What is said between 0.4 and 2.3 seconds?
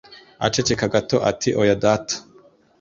Aceceka gato ati: "Oya, Data".